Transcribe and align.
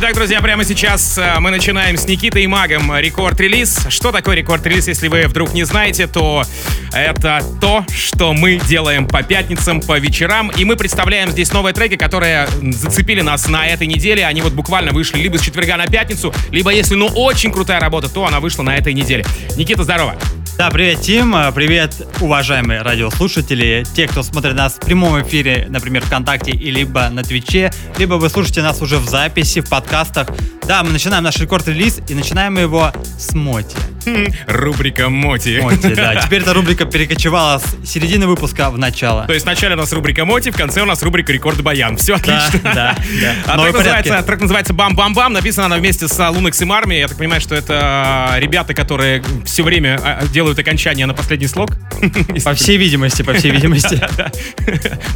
Итак, 0.00 0.14
друзья, 0.14 0.40
прямо 0.40 0.62
сейчас 0.62 1.18
э, 1.18 1.40
мы 1.40 1.50
начинаем 1.50 1.96
с 1.96 2.06
Никитой 2.06 2.44
и 2.44 2.46
Магом 2.46 2.96
рекорд-релиз. 2.96 3.88
Что 3.88 4.12
такое 4.12 4.36
рекорд-релиз, 4.36 4.86
если 4.86 5.08
вы 5.08 5.26
вдруг 5.26 5.54
не 5.54 5.64
знаете, 5.64 6.06
то 6.06 6.44
это 6.92 7.42
то, 7.60 7.84
что 7.92 8.32
мы 8.32 8.60
делаем 8.60 9.08
по 9.08 9.24
пятницам, 9.24 9.80
по 9.80 9.98
вечерам. 9.98 10.52
И 10.56 10.64
мы 10.64 10.76
представляем 10.76 11.30
здесь 11.30 11.52
новые 11.52 11.74
треки, 11.74 11.96
которые 11.96 12.46
зацепили 12.62 13.22
нас 13.22 13.48
на 13.48 13.66
этой 13.66 13.88
неделе. 13.88 14.24
Они 14.24 14.40
вот 14.40 14.52
буквально 14.52 14.92
вышли 14.92 15.18
либо 15.18 15.36
с 15.36 15.40
четверга 15.40 15.76
на 15.76 15.88
пятницу, 15.88 16.32
либо 16.52 16.70
если, 16.70 16.94
ну, 16.94 17.06
очень 17.08 17.50
крутая 17.50 17.80
работа, 17.80 18.08
то 18.08 18.24
она 18.24 18.38
вышла 18.38 18.62
на 18.62 18.76
этой 18.76 18.94
неделе. 18.94 19.26
Никита, 19.56 19.82
здорово! 19.82 20.14
Да, 20.58 20.70
привет, 20.70 21.02
Тим, 21.02 21.36
привет, 21.54 21.94
уважаемые 22.20 22.82
радиослушатели, 22.82 23.84
те, 23.94 24.08
кто 24.08 24.24
смотрит 24.24 24.56
нас 24.56 24.74
в 24.74 24.80
прямом 24.80 25.22
эфире, 25.22 25.68
например, 25.70 26.04
ВКонтакте, 26.04 26.50
и 26.50 26.72
либо 26.72 27.08
на 27.10 27.22
Твиче, 27.22 27.70
либо 27.96 28.14
вы 28.14 28.28
слушаете 28.28 28.62
нас 28.62 28.82
уже 28.82 28.98
в 28.98 29.08
записи, 29.08 29.60
в 29.60 29.68
подкастах. 29.68 30.26
Да, 30.66 30.82
мы 30.82 30.90
начинаем 30.90 31.22
наш 31.22 31.36
рекорд-релиз 31.36 32.00
и 32.08 32.14
начинаем 32.14 32.58
его 32.58 32.90
с 33.16 33.36
Моти. 33.36 33.76
Рубрика 34.46 35.08
Моти. 35.08 35.60
Моти, 35.60 35.94
да. 35.94 36.16
Теперь 36.22 36.42
эта 36.42 36.54
рубрика 36.54 36.84
перекочевала 36.84 37.58
с 37.58 37.88
середины 37.88 38.26
выпуска 38.26 38.70
в 38.70 38.78
начало. 38.78 39.26
То 39.26 39.32
есть 39.32 39.44
вначале 39.44 39.74
у 39.74 39.78
нас 39.78 39.92
рубрика 39.92 40.24
Моти, 40.24 40.50
в 40.50 40.56
конце 40.56 40.82
у 40.82 40.84
нас 40.84 41.02
рубрика 41.02 41.32
Рекорд 41.32 41.60
Баян. 41.62 41.96
Все 41.96 42.14
отлично. 42.14 42.60
Да, 42.62 42.72
да, 42.72 42.96
да. 43.20 43.34
А 43.46 43.58
трек 43.62 43.76
называется, 43.76 44.22
трек 44.22 44.40
называется 44.40 44.72
«Бам-бам-бам». 44.72 45.32
Написана 45.32 45.66
она 45.66 45.76
вместе 45.76 46.08
с 46.08 46.30
Лунекс 46.30 46.60
и 46.62 46.64
Марми. 46.64 46.94
Я 46.94 47.08
так 47.08 47.18
понимаю, 47.18 47.40
что 47.40 47.54
это 47.54 48.34
ребята, 48.38 48.74
которые 48.74 49.22
все 49.44 49.62
время 49.62 50.00
а, 50.02 50.26
делают 50.26 50.58
окончание 50.58 51.06
на 51.06 51.14
последний 51.14 51.48
слог. 51.48 51.70
По 52.44 52.54
всей 52.54 52.76
видимости, 52.76 53.22
по 53.22 53.34
всей 53.34 53.50
видимости. 53.50 54.00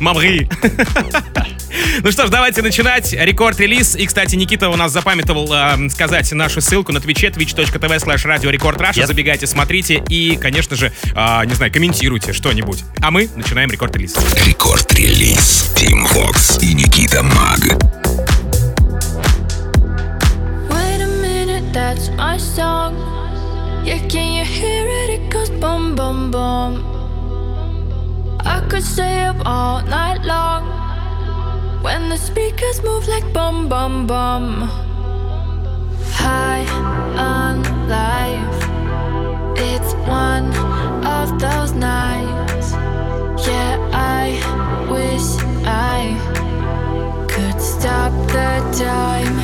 Мамри. 0.01 0.49
Ну 2.03 2.11
что 2.11 2.27
ж, 2.27 2.31
давайте 2.31 2.63
начинать. 2.63 3.13
Рекорд-релиз. 3.13 3.97
И, 3.97 4.07
кстати, 4.07 4.37
Никита 4.37 4.69
у 4.69 4.77
нас 4.77 4.93
запамятовал 4.93 5.53
э, 5.53 5.89
сказать 5.91 6.31
нашу 6.33 6.61
ссылку 6.61 6.93
на 6.93 7.01
твиче 7.01 7.29
twitch.tv 7.29 7.97
slash 7.99 8.27
radio 8.27 8.51
record 8.83 8.97
Russia. 8.97 9.07
Забегайте, 9.07 9.47
смотрите 9.47 10.03
и, 10.09 10.37
конечно 10.37 10.77
же, 10.77 10.93
э, 11.15 11.47
не 11.47 11.55
знаю, 11.55 11.73
комментируйте 11.73 12.33
что-нибудь. 12.33 12.85
А 13.01 13.11
мы 13.11 13.29
начинаем 13.37 13.71
рекорд-релиз. 13.71 14.17
Рекорд-релиз. 14.47 15.73
Тим 15.77 16.07
Вокс 16.07 16.59
и 16.61 16.75
Никита 16.75 17.23
Маг. 17.23 17.61
That's 21.73 22.11
my 22.11 22.37
song. 22.37 22.97
Yeah, 23.83 24.07
can 24.07 24.35
you 24.35 24.45
hear 24.45 24.87
it? 24.87 25.09
It 25.09 25.31
goes 25.31 25.49
boom, 25.49 25.95
boom, 25.97 26.31
boom. 26.31 26.85
I 28.45 28.61
could 28.69 28.83
stay 28.83 29.25
up 29.25 29.37
all 29.47 29.81
night 29.81 30.23
long 30.23 30.69
when 31.83 32.11
the 32.11 32.19
speakers 32.19 32.83
move 32.85 33.09
like 33.09 33.33
bum, 33.33 33.71
bum, 33.71 34.07
bum. 34.07 34.92
High 36.11 36.67
on 37.17 37.63
life, 37.89 38.59
it's 39.57 39.95
one 40.07 40.47
of 41.05 41.39
those 41.39 41.73
nights. 41.73 42.73
Yeah, 43.47 43.79
I 43.93 44.39
wish 44.91 45.27
I 45.65 46.17
could 47.29 47.61
stop 47.61 48.13
the 48.29 48.61
time. 48.85 49.37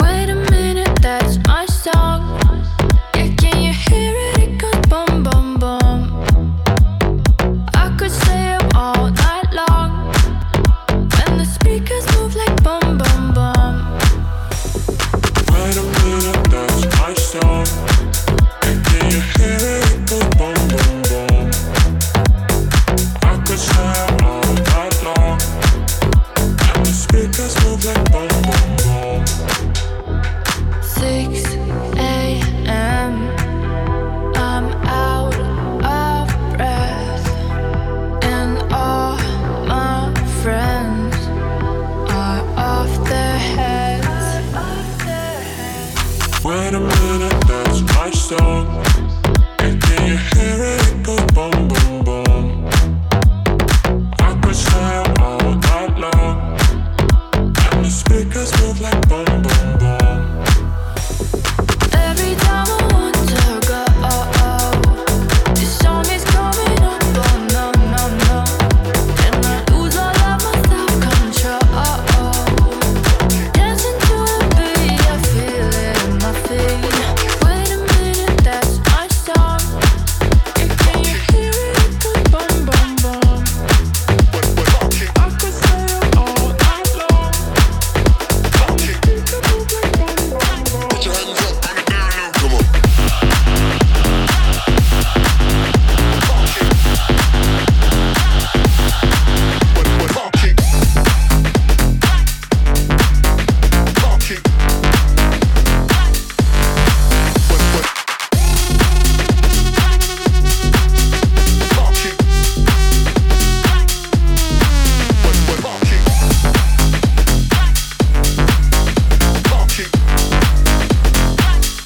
Wait 0.00 0.28
a 0.30 0.34
minute, 0.50 0.98
that's 1.02 1.38
my 1.46 1.66
song. 1.66 2.33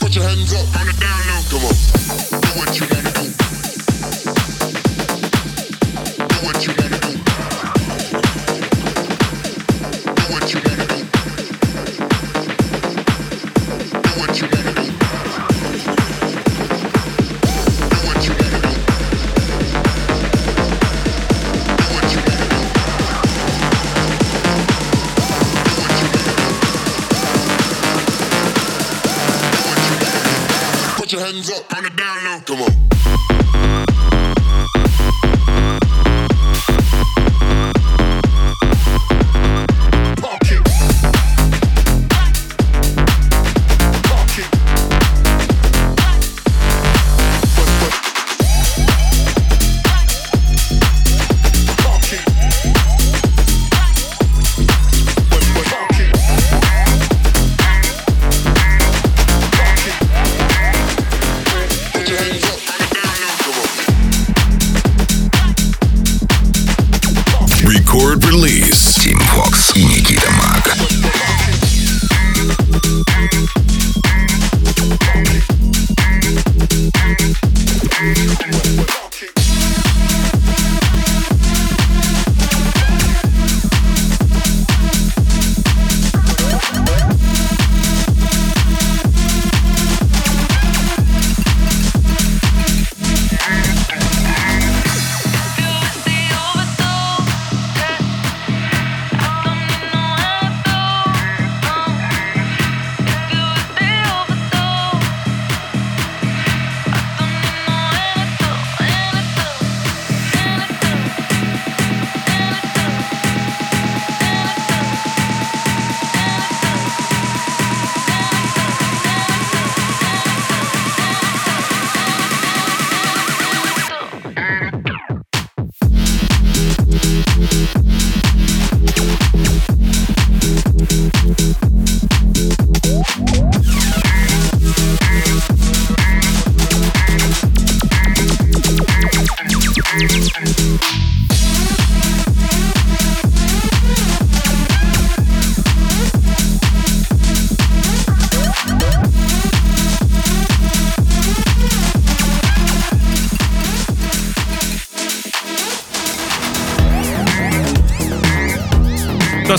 Put 0.09 0.17
your 0.17 0.25
hands 0.25 0.55
up 0.55 0.81
on 0.81 0.87
the 0.87 0.93
down 0.95 1.21
low. 1.29 1.43
Come 1.51 1.65
on. 1.67 2.41
Do 2.41 2.49
what 2.59 2.81
you 2.81 2.87
wanna 2.89 3.13
do. 3.13 3.28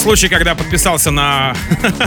Случай, 0.09 0.27
когда 0.27 0.55
подписался 0.55 1.11
на 1.11 1.55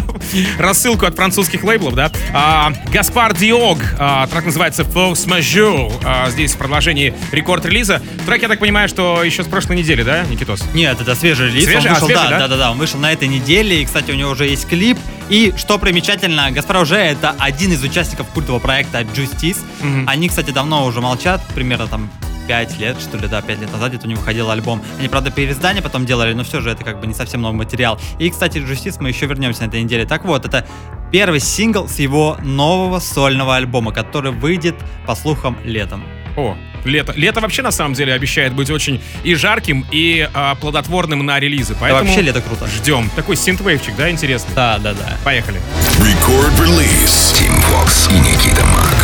рассылку 0.58 1.06
от 1.06 1.14
французских 1.14 1.62
лейблов, 1.62 1.94
да. 1.94 2.10
А, 2.32 2.72
Гаспар 2.92 3.32
Диог, 3.32 3.78
а, 3.96 4.26
трек 4.26 4.46
называется 4.46 4.82
Force 4.82 5.28
Majeure. 5.28 5.92
А, 6.04 6.28
здесь 6.28 6.54
в 6.54 6.58
продолжении 6.58 7.14
рекорд-релиза. 7.30 8.02
Трек, 8.26 8.42
я 8.42 8.48
так 8.48 8.58
понимаю, 8.58 8.88
что 8.88 9.22
еще 9.22 9.44
с 9.44 9.46
прошлой 9.46 9.76
недели, 9.76 10.02
да, 10.02 10.24
Никитос? 10.24 10.64
Нет, 10.74 11.00
это 11.00 11.14
свежий 11.14 11.46
релиз. 11.46 11.62
Свежий? 11.62 11.90
Он 11.90 11.90
А, 11.90 11.94
вышел, 11.94 12.06
свежий, 12.08 12.24
да, 12.24 12.30
да? 12.30 12.38
да, 12.40 12.48
да, 12.48 12.56
да, 12.56 12.70
он 12.72 12.78
вышел 12.78 12.98
на 12.98 13.12
этой 13.12 13.28
неделе. 13.28 13.82
И, 13.82 13.84
кстати, 13.84 14.10
у 14.10 14.14
него 14.14 14.30
уже 14.32 14.48
есть 14.48 14.66
клип. 14.68 14.98
И 15.28 15.54
что 15.56 15.78
примечательно, 15.78 16.50
Гаспар 16.50 16.78
уже 16.78 16.96
это 16.96 17.36
один 17.38 17.70
из 17.70 17.84
участников 17.84 18.26
культового 18.30 18.58
проекта 18.60 19.02
Justice. 19.02 19.58
Мгм. 19.80 20.08
Они, 20.08 20.28
кстати, 20.28 20.50
давно 20.50 20.86
уже 20.86 21.00
молчат, 21.00 21.40
примерно 21.54 21.86
там 21.86 22.10
5 22.48 22.78
лет, 22.78 23.00
что 23.00 23.16
ли, 23.18 23.28
да, 23.28 23.40
5 23.42 23.60
лет 23.60 23.72
назад 23.72 23.90
где-то 23.90 24.06
у 24.06 24.10
него 24.10 24.20
выходил 24.20 24.50
альбом. 24.50 24.82
Они, 24.98 25.08
правда, 25.08 25.30
переиздание 25.30 25.82
потом 25.82 26.06
делали, 26.06 26.32
но 26.32 26.44
все 26.44 26.60
же 26.60 26.70
это 26.70 26.84
как 26.84 27.00
бы 27.00 27.06
не 27.06 27.14
совсем 27.14 27.42
новый 27.42 27.56
материал. 27.56 28.00
И, 28.18 28.30
кстати, 28.30 28.58
Justice 28.58 28.96
мы 29.00 29.08
еще 29.08 29.26
вернемся 29.26 29.62
на 29.62 29.66
этой 29.68 29.82
неделе. 29.82 30.04
Так 30.06 30.24
вот, 30.24 30.44
это 30.44 30.66
первый 31.10 31.40
сингл 31.40 31.88
с 31.88 31.98
его 31.98 32.36
нового 32.42 32.98
сольного 32.98 33.56
альбома, 33.56 33.92
который 33.92 34.32
выйдет, 34.32 34.74
по 35.06 35.14
слухам, 35.14 35.56
летом. 35.64 36.04
О, 36.36 36.56
лето. 36.84 37.12
Лето 37.14 37.40
вообще, 37.40 37.62
на 37.62 37.70
самом 37.70 37.94
деле, 37.94 38.14
обещает 38.14 38.54
быть 38.54 38.70
очень 38.70 39.02
и 39.22 39.34
жарким, 39.34 39.84
и 39.90 40.28
а, 40.32 40.54
плодотворным 40.54 41.24
на 41.24 41.38
релизы. 41.38 41.74
Да 41.74 41.80
Поэтому 41.80 42.04
вообще 42.04 42.22
лето 42.22 42.40
круто. 42.40 42.66
ждем. 42.66 43.10
Такой 43.14 43.36
синтвейвчик, 43.36 43.94
да, 43.96 44.10
интересный? 44.10 44.54
Да, 44.54 44.78
да, 44.78 44.94
да. 44.94 45.18
Поехали. 45.24 45.60
Record 45.98 46.58
release. 46.58 47.34
Team 47.34 47.54
Fox 47.70 48.10
и 48.14 48.18
Никита 48.18 48.64
Мак. 48.66 49.01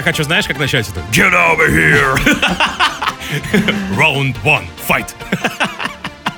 Я 0.00 0.04
хочу, 0.04 0.22
знаешь, 0.24 0.46
как 0.46 0.58
начать 0.58 0.88
это? 0.88 1.00
Get 1.12 1.30
over 1.34 1.68
here! 1.68 2.16
Round 3.98 4.34
one, 4.42 4.64
fight! 4.88 5.08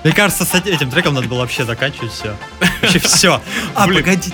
Мне 0.02 0.12
кажется, 0.12 0.44
с 0.44 0.52
этим 0.52 0.90
треком 0.90 1.14
надо 1.14 1.28
было 1.28 1.38
вообще 1.42 1.64
заканчивать 1.64 2.10
все. 2.10 2.36
Вообще 2.80 2.98
все. 3.04 3.40
А, 3.76 3.86
Блин. 3.86 4.02
погоди. 4.02 4.32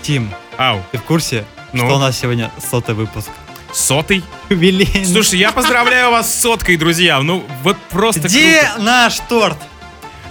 Тим, 0.00 0.32
Ау, 0.56 0.82
ты 0.90 0.96
в 0.96 1.02
курсе, 1.02 1.44
Ну? 1.74 1.84
что 1.84 1.96
у 1.96 1.98
нас 1.98 2.18
сегодня 2.18 2.50
сотый 2.70 2.94
выпуск? 2.94 3.28
сотый? 3.74 4.24
Юбилейный. 4.48 5.04
Слушай, 5.04 5.38
я 5.38 5.52
поздравляю 5.52 6.10
вас 6.10 6.34
с 6.34 6.40
соткой, 6.40 6.78
друзья. 6.78 7.20
Ну, 7.20 7.46
вот 7.62 7.76
просто 7.90 8.20
где 8.22 8.62
круто. 8.62 8.82
наш 8.82 9.18
торт? 9.28 9.58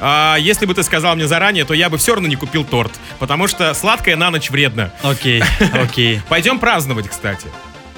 А, 0.02 0.36
если 0.40 0.66
бы 0.66 0.74
ты 0.74 0.82
сказал 0.82 1.16
мне 1.16 1.28
заранее, 1.28 1.64
то 1.64 1.76
я 1.76 1.92
бы 1.92 2.00
все 2.00 2.16
равно 2.16 2.28
не 2.28 2.38
купил 2.38 2.64
торт, 2.66 2.92
потому 3.20 3.48
что 3.48 3.72
сладкое 3.76 4.16
на 4.16 4.32
ночь 4.32 4.50
вредно. 4.50 4.92
Окей, 5.04 5.44
окей. 5.74 6.22
Пойдем 6.28 6.58
праздновать, 6.58 7.08
кстати. 7.08 7.50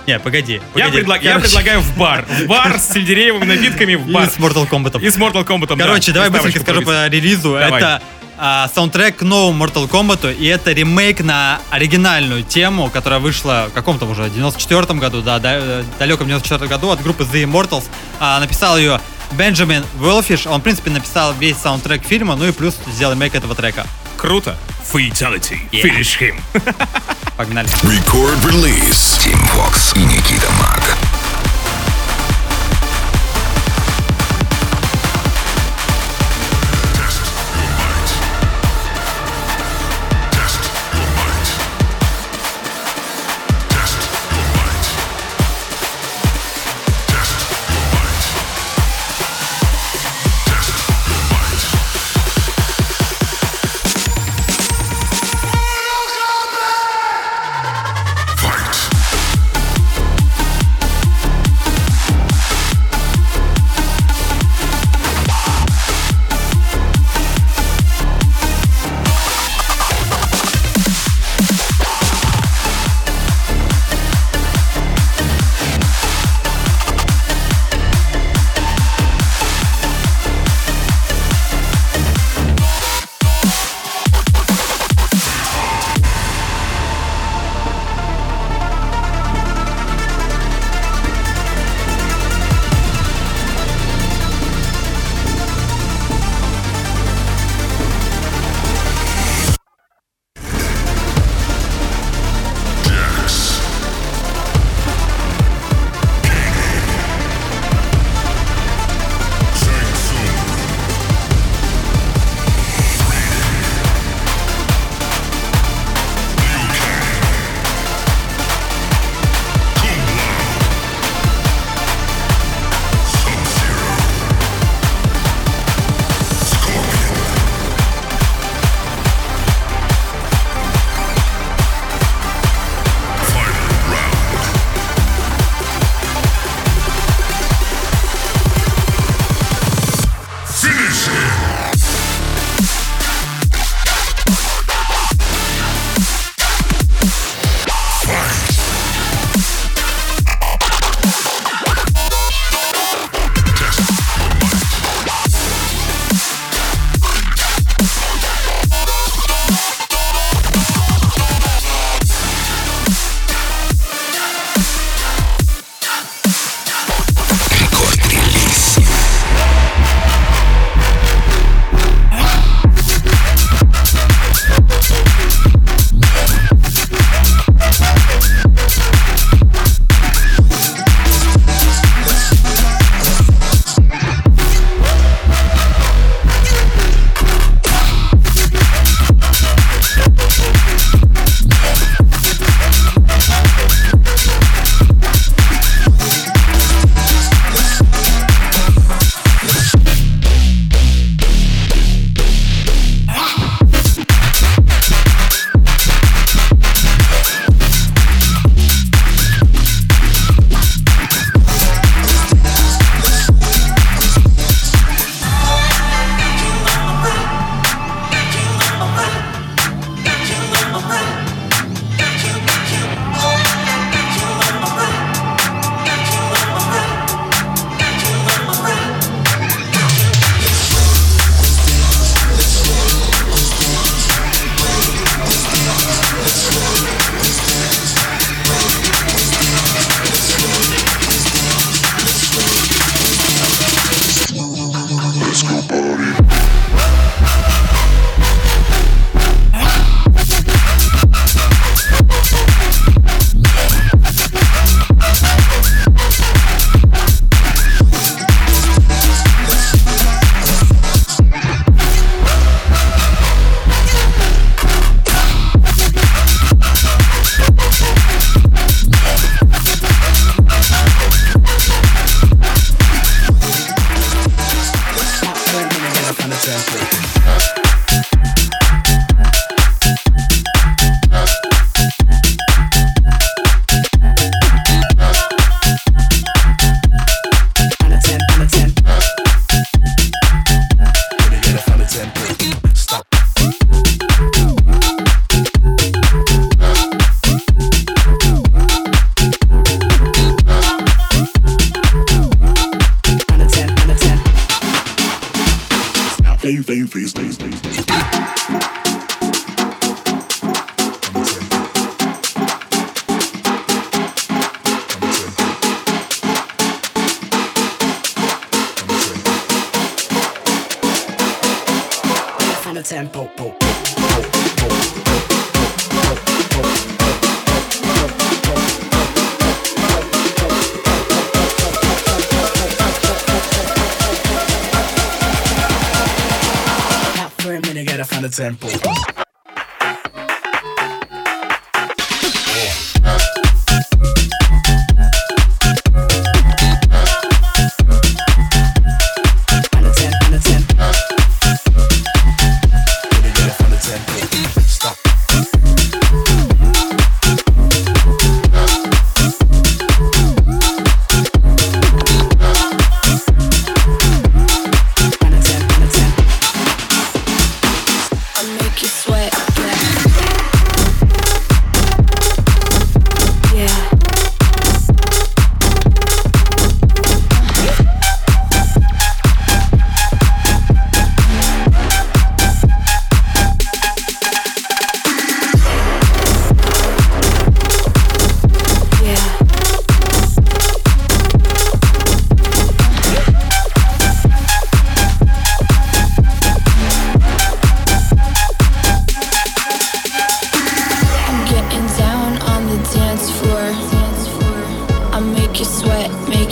Не, 0.07 0.19
погоди. 0.19 0.61
Я, 0.73 0.85
погоди. 0.85 1.25
я 1.25 1.33
Короче, 1.33 1.39
предлагаю 1.47 1.81
в 1.81 1.97
бар. 1.97 2.25
В 2.29 2.45
бар 2.47 2.79
с 2.79 2.93
сельдереевыми 2.93 3.43
напитками 3.43 3.95
в 3.95 4.07
И 4.07 4.13
бар. 4.13 4.29
с 4.29 4.37
Mortal 4.37 4.67
Kombat. 4.67 5.01
И 5.01 5.09
с 5.09 5.17
Mortal 5.17 5.45
Kombat. 5.45 5.75
да. 5.75 5.83
Короче, 5.85 6.13
давай 6.13 6.29
Приставочку 6.29 6.59
быстренько 6.59 6.81
скажу 6.81 6.81
по 6.85 7.07
релизу. 7.07 7.57
Давай. 7.59 7.81
Это 7.81 8.01
а, 8.37 8.69
саундтрек 8.73 9.17
к 9.17 9.21
новому 9.23 9.65
Mortal 9.65 9.89
Kombat, 9.89 10.33
и 10.33 10.45
это 10.45 10.71
ремейк 10.71 11.19
на 11.19 11.59
оригинальную 11.71 12.43
тему, 12.43 12.89
которая 12.89 13.19
вышла 13.19 13.67
в 13.69 13.73
каком-то 13.73 14.05
уже 14.05 14.29
94 14.29 14.97
году, 14.97 15.21
да, 15.21 15.39
да, 15.39 15.83
далеком 15.99 16.27
94 16.27 16.69
году 16.69 16.91
от 16.91 17.01
группы 17.03 17.23
The 17.25 17.43
Immortals. 17.43 17.83
А, 18.21 18.39
написал 18.39 18.77
ее 18.77 19.01
Бенджамин 19.31 19.85
Уэлфиш. 19.99 20.47
Он, 20.47 20.59
в 20.61 20.63
принципе, 20.63 20.89
написал 20.91 21.33
весь 21.33 21.57
саундтрек 21.57 22.03
фильма, 22.03 22.35
ну 22.35 22.47
и 22.47 22.51
плюс 22.51 22.75
сделал 22.87 23.13
ремейк 23.13 23.35
этого 23.35 23.55
трека. 23.55 23.85
Круто. 24.17 24.57
Fatality. 24.91 25.59
Finish 25.71 26.19
him. 26.19 26.35
Погнали. 27.37 27.67
Record 27.83 28.41
release. 28.45 29.19
Team 29.19 29.39
Fox 29.55 29.95
и 29.95 29.99
Никита 29.99 30.49
Маг. 30.59 30.96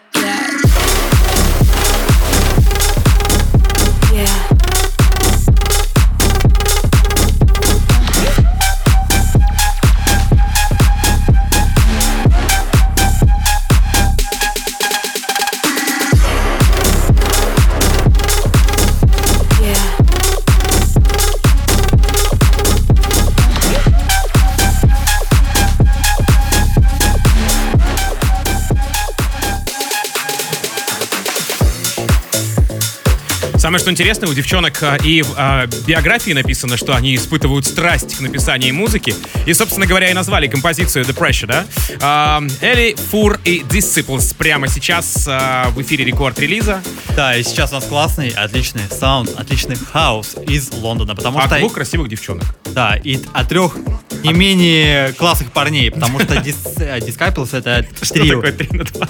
Самое 33.73 33.81
что 33.81 33.91
интересное, 33.91 34.29
у 34.29 34.35
девчонок 34.35 34.83
а, 34.83 34.97
и 34.97 35.23
в 35.23 35.33
а, 35.35 35.67
биографии 35.87 36.33
написано, 36.33 36.77
что 36.77 36.95
они 36.95 37.17
испытывают 37.17 37.65
страсть 37.65 38.19
к 38.19 38.21
написанию 38.21 38.75
музыки. 38.75 39.15
И, 39.47 39.55
собственно 39.55 39.87
говоря, 39.87 40.11
и 40.11 40.13
назвали 40.13 40.47
композицию 40.47 41.07
The 41.07 41.17
Pressure, 41.17 41.47
да? 41.47 41.65
А, 42.03 42.43
Eli & 42.61 42.95
Fur 43.11 43.41
и 43.47 43.61
Disciples 43.61 44.37
прямо 44.37 44.69
сейчас 44.69 45.27
а, 45.27 45.71
в 45.71 45.81
эфире 45.81 46.05
рекорд-релиза. 46.05 46.83
Да, 47.17 47.35
и 47.35 47.43
сейчас 47.43 47.71
у 47.73 47.77
нас 47.77 47.85
классный, 47.85 48.29
отличный 48.29 48.83
саунд, 48.91 49.31
отличный 49.39 49.77
хаус 49.77 50.37
из 50.47 50.71
Лондона, 50.75 51.15
потому 51.15 51.39
От 51.39 51.47
что... 51.47 51.59
двух 51.59 51.73
красивых 51.73 52.11
девчонок. 52.11 52.45
Да, 52.75 53.01
и 53.03 53.21
от 53.33 53.49
трех 53.49 53.75
не 54.23 54.35
менее 54.35 55.15
классных 55.15 55.51
парней, 55.51 55.91
потому 55.91 56.21
что 56.21 56.35
э, 56.35 56.41
Disciples 56.43 57.57
это 57.57 57.87
Что 58.03 58.15
трио. 58.15 58.43
такое 58.43 58.53
3 58.53 58.69
на 58.77 58.85
2? 58.85 59.09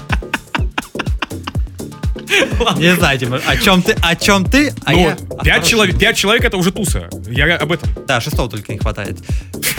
Не 2.77 2.95
знаю, 2.95 3.19
Тимур, 3.19 3.41
о 3.45 3.57
чем 3.57 3.81
ты, 3.81 3.95
о 4.01 4.15
чем 4.15 4.45
ты, 4.45 4.73
а 4.85 4.93
Ну, 4.93 4.99
я... 4.99 5.17
пять 5.43 5.67
человек, 5.67 5.97
пять 5.97 6.17
человек 6.17 6.43
это 6.43 6.57
уже 6.57 6.71
туса. 6.71 7.09
Я 7.27 7.55
об 7.57 7.71
этом. 7.71 7.89
Да, 8.07 8.21
шестого 8.21 8.49
только 8.49 8.71
не 8.73 8.79
хватает. 8.79 9.17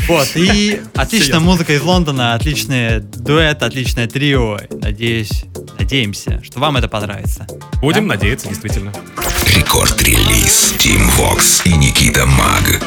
Вот, 0.08 0.28
и 0.34 0.80
отличная 0.94 1.40
музыка 1.40 1.72
из 1.74 1.82
Лондона, 1.82 2.34
отличный 2.34 3.00
дуэт, 3.00 3.62
отличное 3.62 4.06
трио. 4.06 4.58
Надеюсь, 4.70 5.44
надеемся, 5.78 6.42
что 6.42 6.60
вам 6.60 6.76
это 6.76 6.88
понравится. 6.88 7.46
Будем 7.80 8.06
надеяться, 8.06 8.48
действительно. 8.48 8.92
Рекорд-релиз 9.56 10.74
Тим 10.78 11.08
Вокс 11.10 11.62
и 11.64 11.72
Никита 11.76 12.26
Маг. 12.26 12.82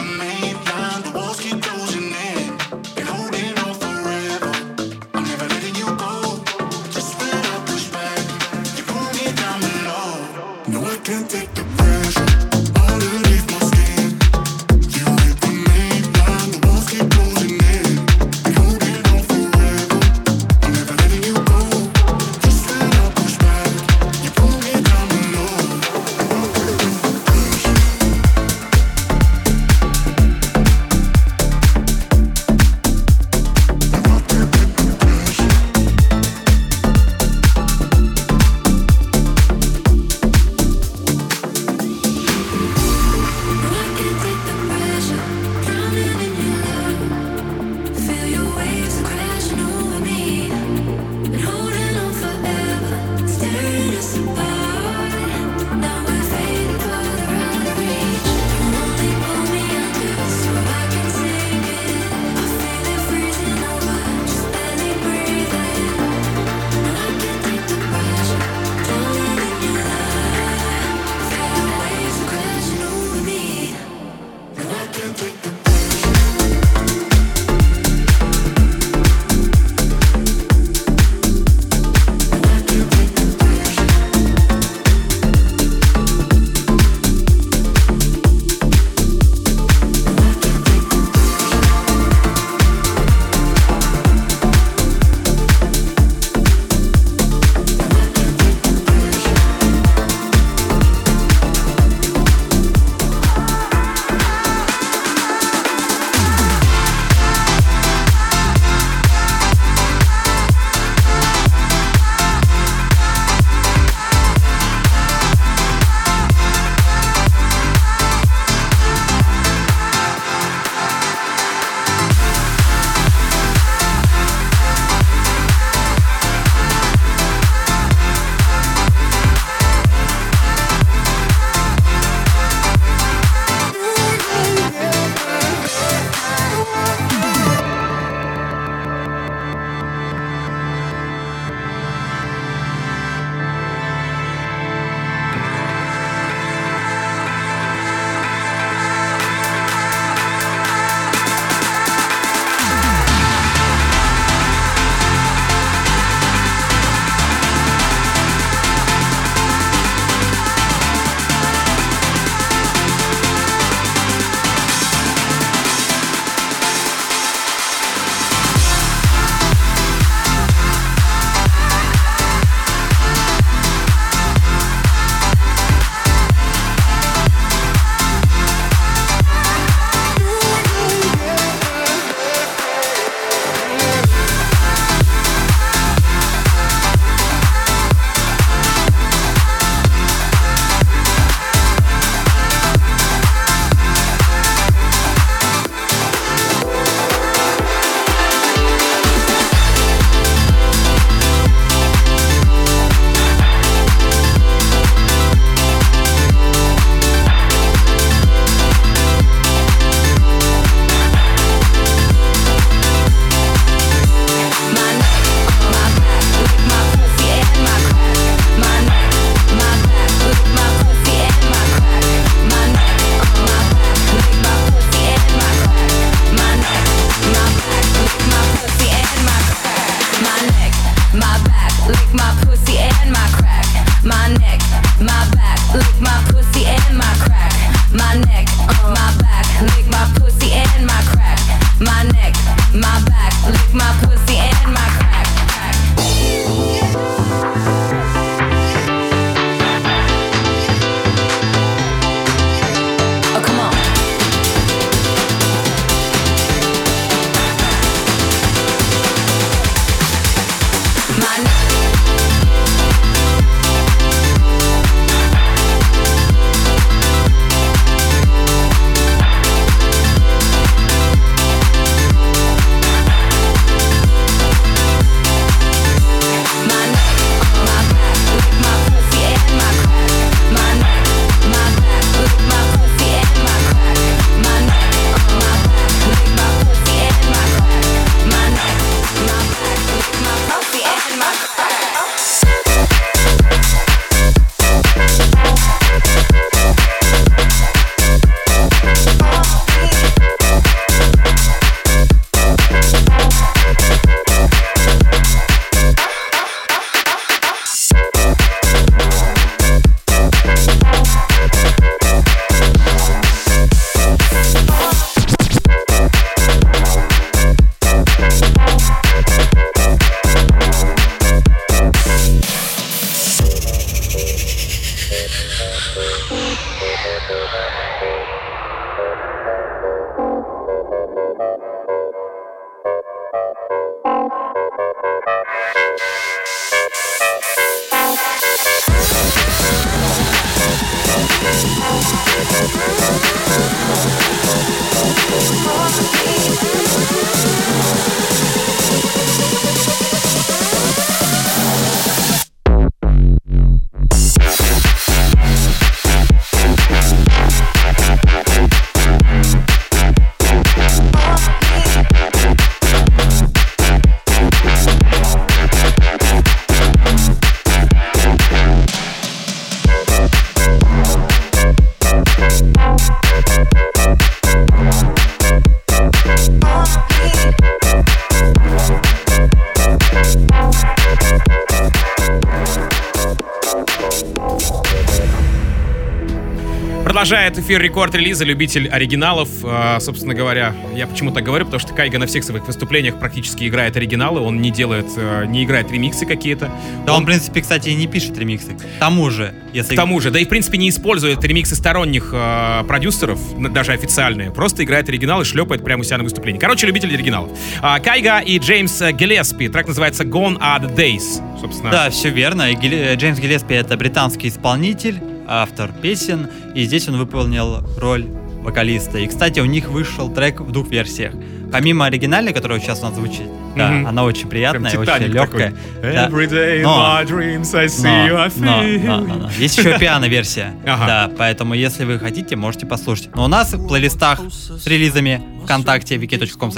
Эфир 387.67 387.82
рекорд-релиза 387.82 388.45
любитель 388.45 388.88
оригиналов. 388.88 389.49
А, 389.65 389.99
собственно 389.99 390.34
говоря, 390.34 390.73
я 390.95 391.06
почему 391.06 391.34
так 391.34 391.43
говорю, 391.43 391.65
потому 391.65 391.82
что 391.82 391.93
Кайга 391.93 392.17
на 392.17 392.25
всех 392.25 392.45
своих 392.45 392.65
выступлениях 392.65 393.19
практически 393.19 393.67
играет 393.67 393.97
оригиналы. 393.97 394.39
Он 394.39 394.62
не 394.62 394.71
делает, 394.71 395.08
э, 395.17 395.43
не 395.47 395.65
играет 395.65 395.91
ремиксы 395.91 396.25
какие-то. 396.25 396.71
Да 397.06 397.13
он, 397.13 397.23
в 397.23 397.25
принципе, 397.25 397.60
кстати, 397.60 397.89
и 397.89 397.95
не 397.95 398.08
пишет 398.08 398.38
ремиксы. 398.38 398.75
К 398.75 398.99
тому 399.01 399.30
же, 399.30 399.53
если... 399.73 399.95
К 399.95 399.97
тому 399.97 400.21
же, 400.21 400.32
да 400.32 400.39
и 400.39 400.45
в 400.45 400.47
принципе 400.47 400.77
не 400.77 400.88
использует 400.88 401.43
ремиксы 401.43 401.75
сторонних 401.75 402.30
э, 402.32 402.86
продюсеров, 402.88 403.38
даже 403.73 403.91
официальные, 403.91 404.51
просто 404.51 404.86
играет 404.86 405.10
оригинал 405.10 405.41
и 405.41 405.43
шлепает 405.43 405.84
прямо 405.84 405.99
у 405.99 406.03
себя 406.06 406.19
на 406.19 406.23
выступлении. 406.23 406.62
Короче, 406.62 406.88
любитель 406.88 407.13
оригиналов. 407.13 407.49
А, 407.82 407.99
Кайга 407.99 408.39
и 408.39 408.60
Джеймс 408.60 409.01
э, 409.01 409.12
Гелеспи. 409.12 409.67
Трек 409.67 409.89
называется 409.89 410.23
Gone 410.23 410.58
Are 410.60 410.80
the 410.82 410.95
Days. 410.95 411.60
Собственно, 411.60 411.91
Да, 411.91 412.10
все 412.12 412.30
верно. 412.30 412.71
Гиле- 412.75 413.17
Джеймс 413.17 413.39
Гиллеспи 413.39 413.73
это 413.73 413.97
британский 413.97 414.47
исполнитель, 414.47 415.19
автор 415.47 415.91
песен, 416.01 416.47
и 416.75 416.83
здесь 416.83 417.07
он 417.10 417.17
выполнил 417.17 417.83
роль 417.99 418.25
вокалиста. 418.62 419.17
И, 419.19 419.27
кстати, 419.27 419.60
у 419.60 419.65
них 419.65 419.88
вышел 419.89 420.29
трек 420.29 420.60
в 420.60 420.71
двух 420.71 420.89
версиях. 420.89 421.33
Помимо 421.71 422.05
оригинальной, 422.05 422.53
которая 422.53 422.79
сейчас 422.79 422.99
у 423.01 423.03
нас 423.05 423.15
звучит, 423.15 423.47
да, 423.75 423.89
Мгм. 423.89 424.07
она 424.07 424.23
очень 424.23 424.47
приятная, 424.47 424.89
прям 424.91 425.01
очень 425.03 425.27
легкая. 425.33 425.73
такой. 426.01 426.12
Every 426.12 426.49
day 426.49 426.81
Но- 426.81 426.97
my 426.97 427.25
dreams 427.25 427.75
I 427.77 427.86
see 427.88 428.29
но, 428.29 428.65
но, 428.65 428.83
you. 428.83 429.05
но, 429.05 429.36
но. 429.36 429.49
Есть 429.57 429.77
еще 429.77 429.97
пиано-версия. 429.99 430.73
Ага. 430.86 431.05
Да, 431.07 431.31
поэтому 431.38 431.73
если 431.73 432.05
вы 432.05 432.19
хотите, 432.19 432.55
можете 432.55 432.86
послушать. 432.86 433.36
Но 433.36 433.43
у 433.45 433.47
нас 433.47 433.73
в 433.73 433.88
плейлистах 433.88 434.39
с 434.49 434.88
релизами 434.88 435.41
ВКонтакте, 435.63 436.15
wiki.com 436.15 436.71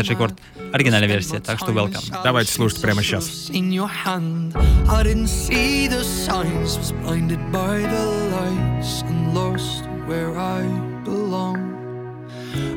оригинальная 0.72 1.08
версия, 1.08 1.40
так 1.40 1.58
что 1.58 1.72
welcome. 1.72 2.02
Давайте 2.22 2.52
слушать 2.52 2.80
прямо 2.80 3.02
сейчас. 3.02 3.50
In 3.50 3.70
your 3.70 3.88
hand, 3.88 4.56
I 4.88 5.02
didn't 5.02 5.28
see 5.28 5.88
the 5.88 6.02
signs, 6.02 6.78
was 6.78 6.92
blinded 6.92 7.40
by 7.52 7.80
the 7.80 8.04
lights 8.32 9.02
and 9.02 9.34
lost 9.34 9.84
where 10.06 10.36
I 10.38 10.62
belong. 11.04 11.74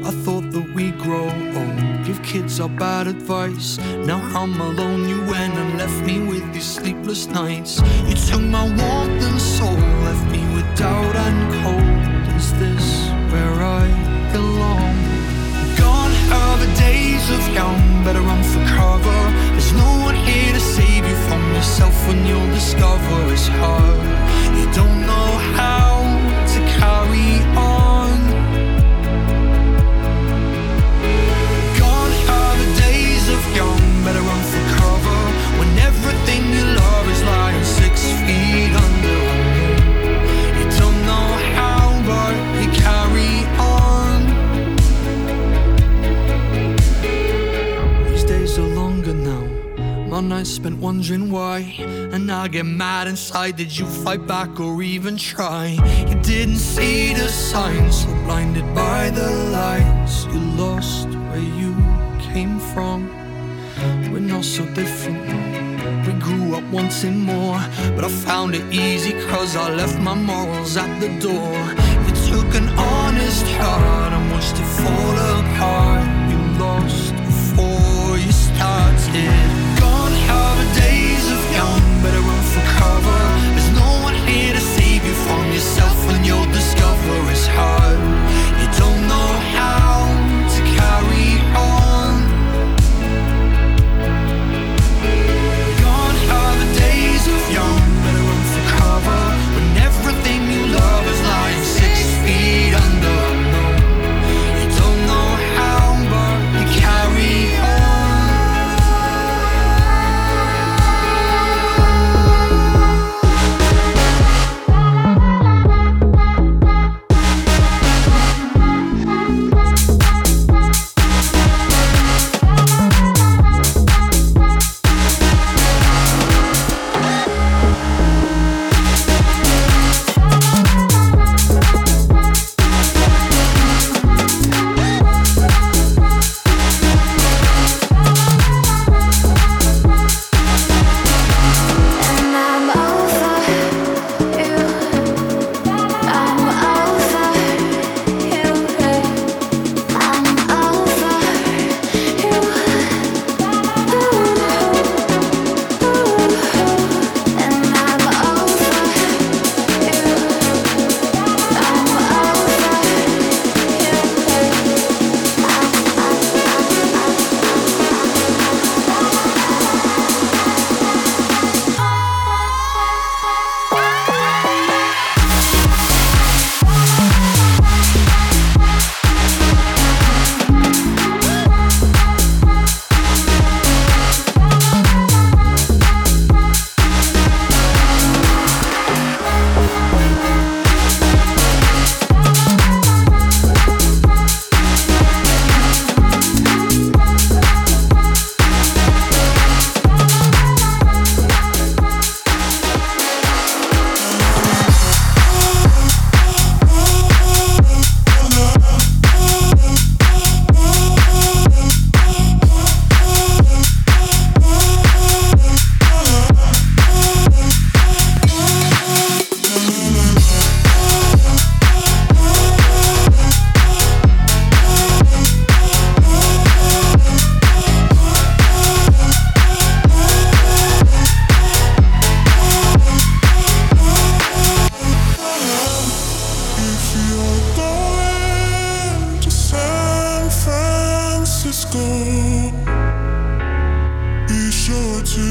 I 0.03 0.11
thought 0.23 0.51
that 0.51 0.73
we'd 0.73 0.97
grow 0.99 1.25
old, 1.25 2.05
give 2.05 2.21
kids 2.23 2.59
our 2.59 2.69
bad 2.69 3.07
advice. 3.07 3.77
Now 4.05 4.21
I'm 4.33 4.59
alone, 4.59 5.07
you 5.07 5.19
went 5.25 5.53
and 5.55 5.77
left 5.77 6.01
me 6.05 6.19
with 6.19 6.53
these 6.53 6.65
sleepless 6.65 7.27
nights. 7.27 7.81
You 8.07 8.15
took 8.15 8.41
my 8.41 8.63
warmth 8.63 9.23
and 9.23 9.39
soul, 9.39 9.75
left 10.05 10.31
me 10.31 10.39
with 10.55 10.65
doubt 10.77 11.15
and 11.15 11.53
cold. 11.61 12.35
Is 12.37 12.53
this 12.53 13.09
where 13.31 13.61
I 13.61 13.87
belong? 14.31 14.90
Yourself 21.82 22.08
when 22.08 22.26
you'll 22.26 22.54
discover 22.54 23.32
it's 23.32 23.48
hard. 23.48 24.41
My 50.22 50.36
nights 50.36 50.50
spent 50.50 50.78
wondering 50.78 51.32
why. 51.32 51.74
And 52.12 52.30
I 52.30 52.46
get 52.46 52.64
mad 52.64 53.08
inside. 53.08 53.56
Did 53.56 53.76
you 53.76 53.86
fight 53.86 54.24
back 54.24 54.60
or 54.60 54.80
even 54.80 55.16
try? 55.16 55.76
You 56.08 56.14
didn't 56.22 56.58
see 56.58 57.12
the 57.12 57.28
signs, 57.28 58.02
so 58.02 58.08
blinded 58.24 58.72
by 58.72 59.10
the 59.10 59.28
lights. 59.50 60.26
You 60.26 60.38
lost 60.64 61.08
where 61.08 61.46
you 61.60 61.74
came 62.20 62.60
from. 62.60 63.08
We're 64.12 64.20
not 64.20 64.44
so 64.44 64.64
different. 64.74 65.26
We 66.06 66.12
grew 66.20 66.54
up 66.54 66.64
wanting 66.70 67.18
more, 67.18 67.58
but 67.96 68.04
I 68.04 68.08
found 68.08 68.54
it 68.54 68.64
easy 68.72 69.14
cause 69.26 69.56
I 69.56 69.74
left 69.74 69.98
my 69.98 70.14
morals 70.14 70.76
at 70.76 71.00
the 71.00 71.08
door. 71.18 71.58
You 72.06 72.14
took 72.30 72.54
an 72.54 72.68
honest 72.78 73.44
heart 73.58 74.12
and 74.12 74.30
watched 74.30 74.54
it 74.54 74.70
fall 74.82 75.16
apart. 75.40 76.06
You 76.30 76.38
lost 76.62 77.12
before 77.16 78.18
you 78.18 78.30
started. 78.30 79.71
Yourself 85.62 86.06
when 86.08 86.24
you'll 86.24 86.46
discover 86.46 87.30
it's 87.30 87.46
hard. 87.46 87.98
You 88.60 88.68
don't 88.80 89.06
know 89.06 89.30
how 89.56 89.91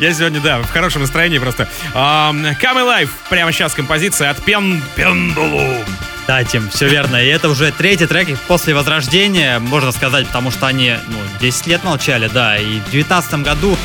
Я 0.00 0.12
сегодня, 0.12 0.40
да, 0.40 0.60
в 0.60 0.70
хорошем 0.70 1.02
настроении 1.02 1.38
просто. 1.38 1.68
Come 1.94 2.56
Alive. 2.60 3.08
Прямо 3.30 3.52
сейчас 3.52 3.74
композиция 3.74 4.30
от 4.30 4.42
Пен... 4.42 4.82
Пендулум. 4.96 5.84
Да, 6.26 6.42
Тим, 6.42 6.70
все 6.70 6.88
верно. 6.88 7.16
И 7.16 7.26
это 7.26 7.48
уже 7.48 7.70
третий 7.70 8.06
трек 8.06 8.38
после 8.48 8.74
Возрождения, 8.74 9.58
можно 9.58 9.92
сказать, 9.92 10.26
потому 10.26 10.50
что 10.50 10.66
они 10.66 10.94
ну, 11.08 11.18
10 11.40 11.66
лет 11.66 11.84
молчали, 11.84 12.28
да. 12.32 12.56
И 12.56 12.80
в 12.80 12.90
19 12.90 13.34
году, 13.42 13.76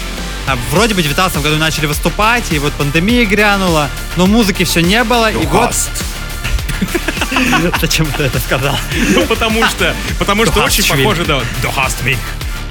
а, 0.48 0.58
вроде 0.72 0.94
бы 0.96 1.02
в 1.02 1.04
19 1.04 1.42
году 1.42 1.58
начали 1.58 1.86
выступать, 1.86 2.52
и 2.52 2.60
вот 2.60 2.72
пандемия 2.74 3.26
грянула, 3.26 3.90
но 4.16 4.26
музыки 4.26 4.64
все 4.64 4.82
не 4.82 5.04
было. 5.04 5.32
и 5.32 5.46
вот... 5.46 5.76
Зачем 7.82 8.06
ты 8.06 8.24
это 8.24 8.40
сказал? 8.40 8.78
Ну, 9.14 9.26
потому 9.26 9.66
что, 9.66 9.94
потому 10.18 10.46
что 10.46 10.64
очень 10.64 10.88
похоже, 10.88 11.26
да, 11.26 11.42
Du 11.62 11.70
hast 11.76 12.04
mich. 12.06 12.18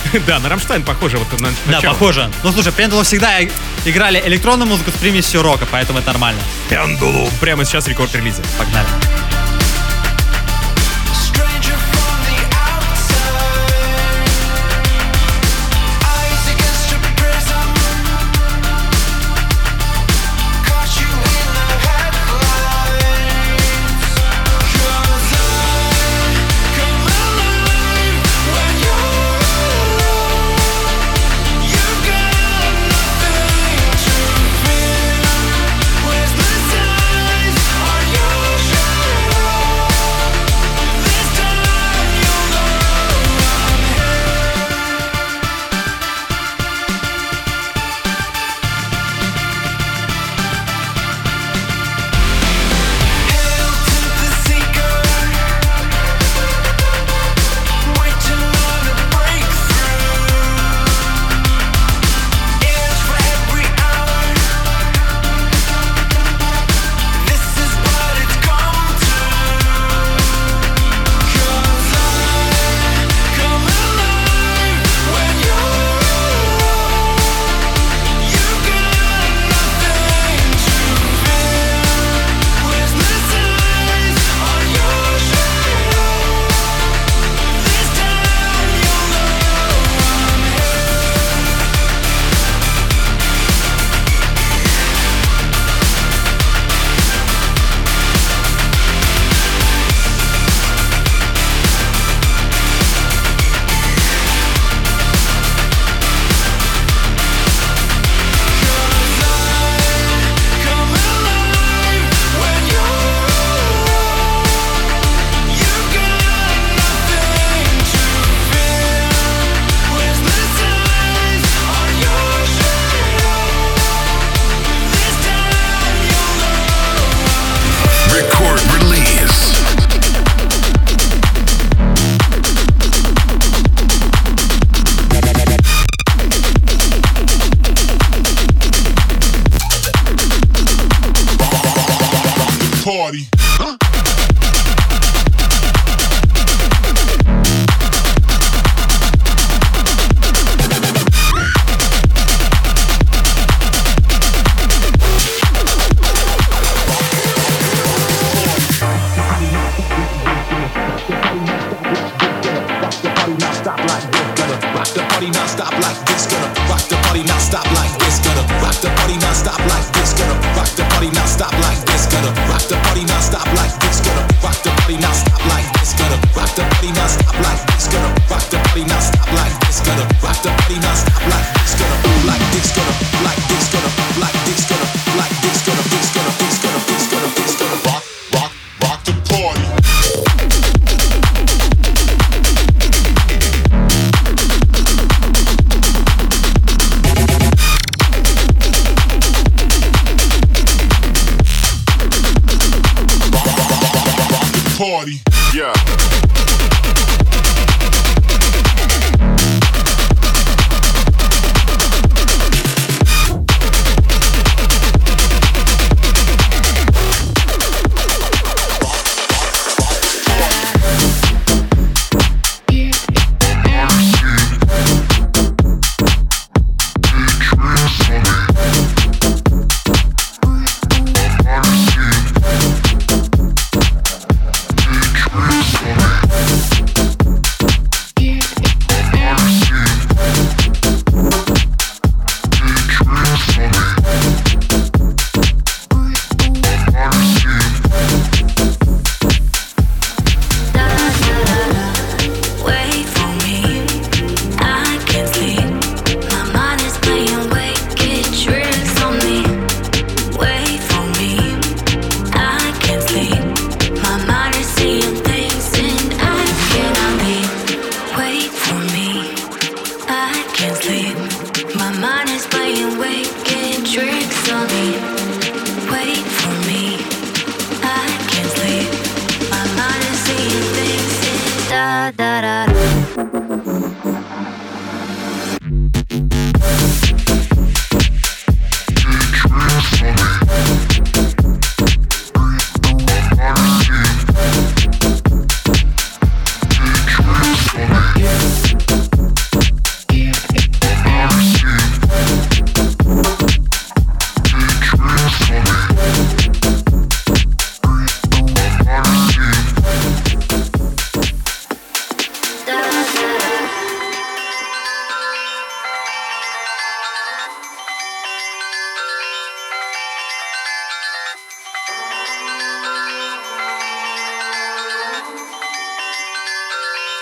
Да, 0.27 0.39
на 0.39 0.49
Рамштайн 0.49 0.83
похоже 0.83 1.19
вот 1.19 1.41
на 1.41 1.49
Да, 1.51 1.55
начало. 1.77 1.93
похоже. 1.93 2.31
Ну, 2.43 2.53
слушай, 2.53 2.73
Пендулум 2.73 3.05
всегда 3.05 3.41
играли 3.85 4.23
электронную 4.27 4.69
музыку 4.69 4.91
с 4.91 4.95
примесью 4.95 5.43
рока, 5.43 5.67
поэтому 5.71 5.99
это 5.99 6.09
нормально. 6.09 6.41
Пендулум. 6.69 7.31
Прямо 7.41 7.65
сейчас 7.65 7.87
рекорд 7.89 8.15
релиза. 8.15 8.43
Погнали. 8.59 8.87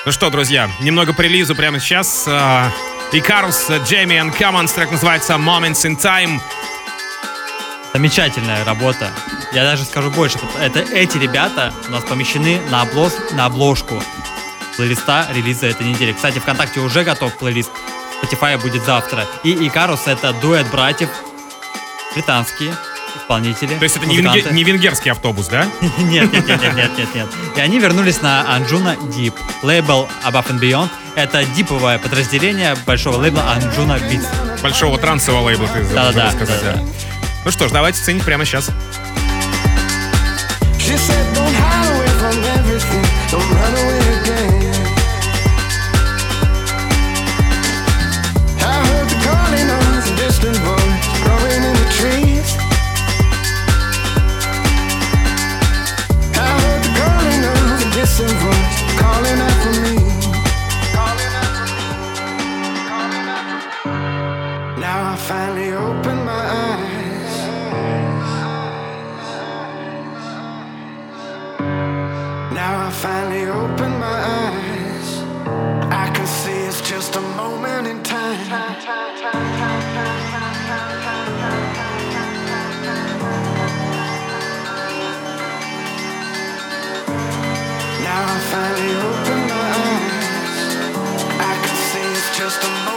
Ну 0.06 0.12
что, 0.12 0.30
друзья, 0.30 0.70
немного 0.78 1.12
по 1.12 1.24
прямо 1.56 1.80
сейчас. 1.80 2.26
А, 2.28 2.70
Икарус, 3.10 3.68
Джейми 3.88 4.14
и 4.14 4.18
Commons, 4.18 4.72
трек 4.72 4.92
называется 4.92 5.32
Moments 5.32 5.84
in 5.84 6.00
Time. 6.00 6.40
Замечательная 7.92 8.64
работа. 8.64 9.10
Я 9.52 9.64
даже 9.64 9.82
скажу 9.82 10.12
больше. 10.12 10.38
Это 10.60 10.78
эти 10.78 11.18
ребята 11.18 11.74
у 11.88 11.90
нас 11.90 12.04
помещены 12.04 12.60
на, 12.70 12.82
облос, 12.82 13.18
на 13.32 13.46
обложку 13.46 14.00
плейлиста 14.76 15.26
релиза 15.34 15.66
этой 15.66 15.88
недели. 15.88 16.12
Кстати, 16.12 16.38
ВКонтакте 16.38 16.78
уже 16.78 17.02
готов 17.02 17.36
плейлист. 17.36 17.72
Spotify 18.22 18.62
будет 18.62 18.84
завтра. 18.84 19.26
И 19.42 19.66
Икарус 19.66 20.06
это 20.06 20.32
дуэт 20.34 20.70
братьев. 20.70 21.08
Британские 22.14 22.76
исполнители. 23.26 23.74
То 23.76 23.82
есть 23.82 23.96
это 23.96 24.06
не, 24.06 24.18
венге- 24.18 24.52
не 24.52 24.62
венгерский 24.64 25.10
автобус, 25.10 25.48
да? 25.48 25.66
Нет, 25.98 26.32
нет, 26.32 26.46
нет, 26.46 26.62
нет, 26.62 26.74
нет, 26.76 26.90
нет, 26.98 27.08
нет. 27.14 27.26
И 27.56 27.60
они 27.60 27.78
вернулись 27.80 28.22
на 28.22 28.42
Anjuna 28.56 28.96
Deep. 29.10 29.34
Лейбл 29.62 30.08
Above 30.24 30.46
and 30.50 30.60
Beyond. 30.60 30.88
Это 31.16 31.44
диповое 31.44 31.98
подразделение 31.98 32.76
большого 32.86 33.16
лейбла 33.18 33.42
Anjuna 33.56 34.00
Beats. 34.08 34.26
Большого 34.62 34.96
трансового 34.98 35.42
лейбла, 35.44 35.66
ты 35.68 35.82
Да-да-да, 35.94 36.30
забыл 36.30 36.46
сказать. 36.46 36.64
да-да. 36.64 36.78
да. 36.78 36.84
Ну 37.44 37.50
что 37.50 37.68
ж, 37.68 37.72
давайте 37.72 38.00
ценить 38.02 38.22
прямо 38.24 38.44
сейчас. 38.44 38.70
She 40.78 40.96
said, 40.96 41.34
Don't 41.34 41.52
hide 41.52 41.90
away 41.90 42.08
from 42.20 42.44
everything, 42.44 43.04
don't 43.30 43.50
run 43.50 43.74
away 43.74 43.95
Now 78.26 78.34
I 78.34 78.42
finally 88.50 88.90
open 88.96 89.40
my 89.46 89.66
eyes. 89.78 90.58
I 91.38 91.54
can 91.62 91.76
see 91.86 92.02
it's 92.18 92.34
just 92.36 92.58
a 92.64 92.66
moment 92.68 92.95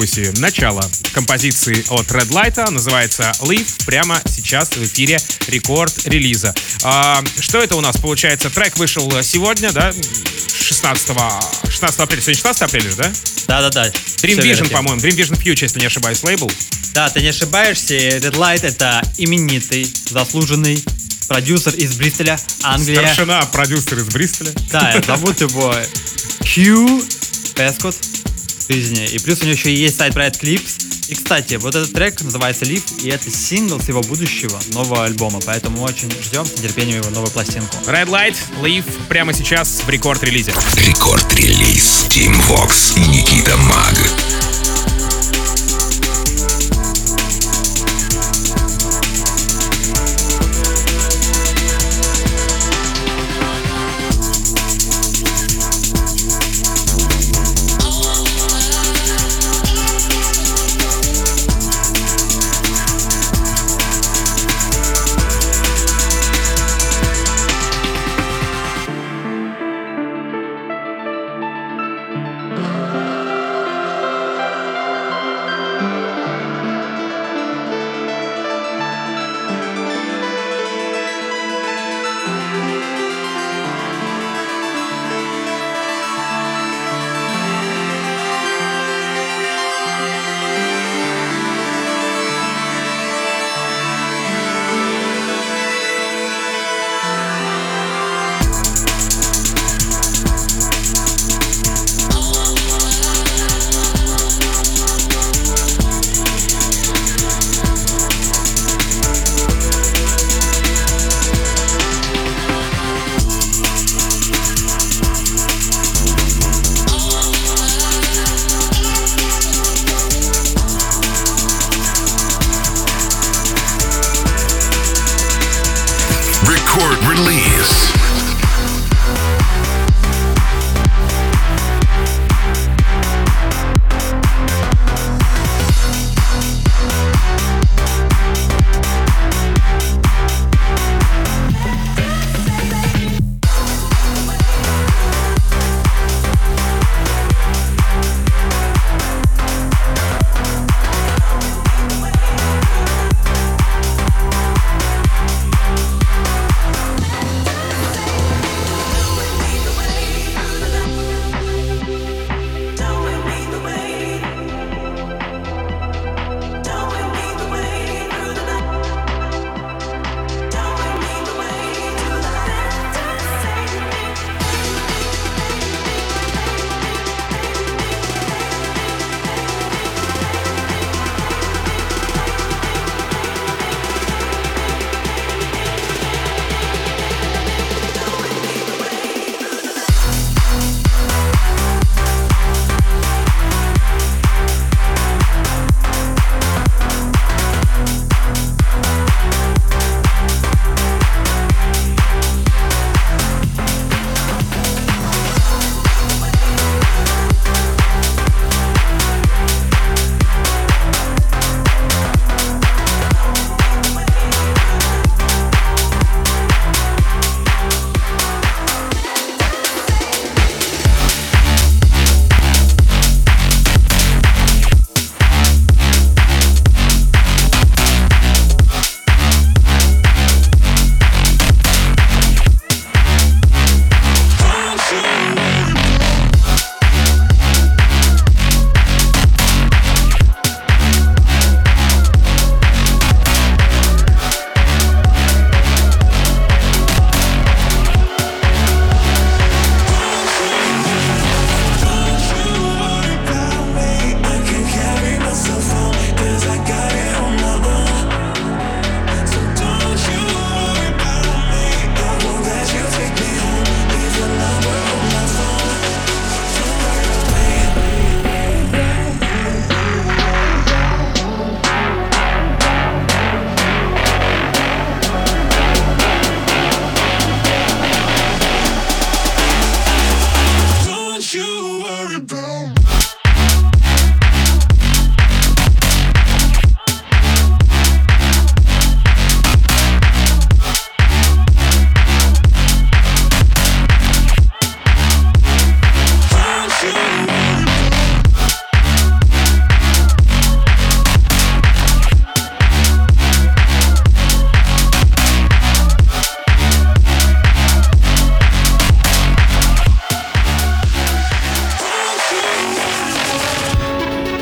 перкуссии. 0.00 0.40
Начало 0.40 0.88
композиции 1.12 1.84
от 1.90 2.06
Red 2.06 2.30
Light 2.30 2.70
называется 2.70 3.32
Live 3.40 3.84
прямо 3.84 4.20
сейчас 4.26 4.70
в 4.70 4.82
эфире 4.82 5.18
рекорд 5.48 6.06
релиза. 6.06 6.54
А, 6.82 7.22
что 7.38 7.58
это 7.58 7.76
у 7.76 7.80
нас 7.80 7.96
получается? 7.98 8.50
Трек 8.50 8.78
вышел 8.78 9.10
сегодня, 9.22 9.72
да? 9.72 9.92
16, 9.92 11.08
16 11.68 12.00
апреля. 12.00 12.22
Сегодня 12.22 12.34
16 12.34 12.62
апреля 12.62 12.90
же, 12.90 12.96
да? 12.96 13.12
Да-да-да. 13.46 13.88
Dream 13.88 14.40
верно, 14.40 14.62
Vision, 14.62 14.70
по-моему. 14.70 15.00
Dream 15.00 15.16
Vision 15.16 15.42
Future, 15.42 15.64
если 15.64 15.80
не 15.80 15.86
ошибаюсь, 15.86 16.22
лейбл. 16.22 16.50
Да, 16.94 17.10
ты 17.10 17.20
не 17.20 17.28
ошибаешься. 17.28 17.94
Red 17.94 18.36
Light 18.36 18.66
это 18.66 19.02
именитый, 19.18 19.92
заслуженный 20.10 20.82
продюсер 21.28 21.74
из 21.74 21.94
Бристоля, 21.94 22.38
Англия. 22.62 23.02
Старшина, 23.02 23.42
продюсер 23.52 23.98
из 23.98 24.06
Бристоля. 24.06 24.52
Да, 24.70 25.00
зовут 25.06 25.40
его 25.40 25.74
Хью 26.42 27.02
Пескот 27.54 27.94
в 27.94 28.19
жизни. 28.70 29.06
И 29.06 29.18
плюс 29.18 29.40
у 29.40 29.44
него 29.44 29.52
еще 29.52 29.74
есть 29.74 29.96
сайт-проект 29.96 30.42
Clips. 30.42 30.86
И, 31.08 31.14
кстати, 31.14 31.54
вот 31.54 31.74
этот 31.74 31.92
трек 31.92 32.20
называется 32.22 32.64
Live, 32.64 33.02
и 33.02 33.08
это 33.08 33.30
сингл 33.30 33.80
с 33.80 33.88
его 33.88 34.00
будущего 34.02 34.60
нового 34.72 35.04
альбома. 35.04 35.40
Поэтому 35.44 35.82
очень 35.82 36.10
ждем 36.10 36.44
с 36.44 36.52
нетерпением 36.52 37.00
его 37.00 37.10
новую 37.10 37.32
пластинку. 37.32 37.76
Red 37.86 38.08
Light, 38.08 38.36
Live 38.62 38.84
прямо 39.08 39.32
сейчас 39.32 39.82
в 39.84 39.88
рекорд-релизе. 39.88 40.52
Рекорд-релиз 40.76 42.06
Team 42.10 42.36
Vox 42.48 42.96
и 42.96 43.08
Никита 43.08 43.56
Маг. 43.56 44.19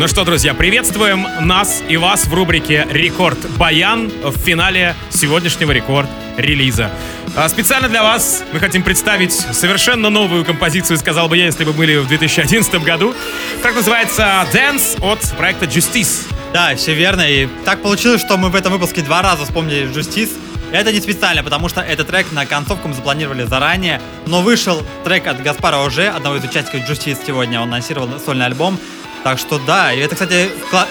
Ну 0.01 0.07
что, 0.07 0.25
друзья, 0.25 0.55
приветствуем 0.55 1.27
нас 1.41 1.83
и 1.89 1.97
вас 1.97 2.27
в 2.27 2.33
рубрике 2.33 2.87
«Рекорд 2.89 3.37
Баян» 3.57 4.13
в 4.23 4.39
финале 4.39 4.95
сегодняшнего 5.11 5.73
рекорд-релиза. 5.73 6.93
А 7.35 7.49
Специально 7.49 7.89
для 7.89 8.05
вас 8.05 8.45
мы 8.53 8.61
хотим 8.61 8.85
представить 8.85 9.33
совершенно 9.33 10.09
новую 10.09 10.45
композицию, 10.45 10.99
сказал 10.99 11.29
бы 11.29 11.37
я, 11.37 11.47
если 11.47 11.65
бы 11.65 11.73
были 11.73 11.97
в 11.97 12.07
2011 12.07 12.81
году. 12.85 13.13
Трек 13.61 13.75
называется 13.75 14.47
«Dance» 14.53 15.03
от 15.03 15.19
проекта 15.37 15.67
«Justice». 15.67 16.29
Да, 16.53 16.77
все 16.77 16.95
верно. 16.95 17.23
И 17.23 17.49
так 17.65 17.83
получилось, 17.83 18.21
что 18.21 18.37
мы 18.37 18.51
в 18.51 18.55
этом 18.55 18.73
выпуске 18.73 19.03
два 19.03 19.21
раза 19.21 19.47
вспомнили 19.47 19.89
Justice. 19.89 20.31
Это 20.71 20.93
не 20.93 21.01
специально, 21.01 21.43
потому 21.43 21.69
что 21.69 21.81
этот 21.81 22.07
трек 22.07 22.31
на 22.31 22.47
концовку 22.47 22.87
мы 22.87 22.95
запланировали 22.95 23.43
заранее, 23.43 24.01
но 24.27 24.43
вышел 24.43 24.81
трек 25.03 25.27
от 25.27 25.43
Гаспара 25.43 25.79
Оже, 25.79 26.07
одного 26.07 26.37
из 26.37 26.45
участников 26.45 26.89
Justice 26.89 27.19
сегодня, 27.27 27.61
он 27.61 27.69
анонсировал 27.69 28.09
сольный 28.25 28.47
альбом. 28.47 28.79
Так 29.29 29.39
что 29.39 29.59
да, 29.59 29.93
и 29.93 29.99
это, 29.99 30.15
кстати, 30.15 30.49
кла- 30.73 30.87